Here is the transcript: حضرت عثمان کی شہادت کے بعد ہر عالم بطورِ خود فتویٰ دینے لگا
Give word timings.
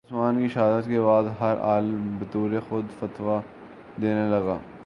حضرت 0.03 0.13
عثمان 0.13 0.39
کی 0.39 0.47
شہادت 0.47 0.85
کے 0.87 0.99
بعد 1.01 1.23
ہر 1.39 1.57
عالم 1.61 2.17
بطورِ 2.19 2.59
خود 2.69 2.85
فتویٰ 2.99 3.39
دینے 4.01 4.29
لگا 4.29 4.57